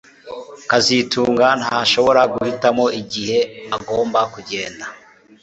kazitunga 0.69 1.47
ntashobora 1.63 2.21
guhitamo 2.33 2.85
igihe 3.01 3.39
agomba 3.77 4.19
kugenda 4.33 4.85